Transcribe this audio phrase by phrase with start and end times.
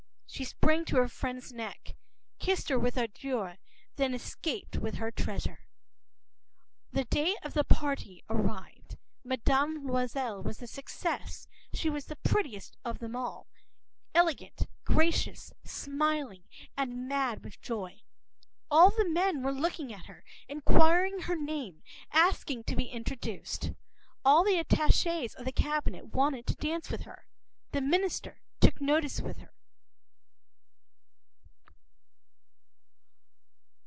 [0.41, 1.95] ”She sprang to her friend’s neck,
[2.39, 3.59] kissed her with ardor, and
[3.97, 5.67] then escaped with her treasure.
[6.93, 8.97] <INT>The day of the party arrived.
[9.25, 9.83] Mme.
[9.85, 11.49] Loisel was a success.
[11.73, 13.47] She was the prettiest of them all,
[14.15, 16.43] elegant, gracious, smiling,
[16.77, 18.01] and mad with joy.
[18.71, 21.83] All the men were looking at her, inquiring her name,
[22.13, 23.73] asking to be introduced.
[24.23, 27.27] All the attaches of the Cabinet wanted to dance with her.
[27.73, 29.51] The Minister took notice of her.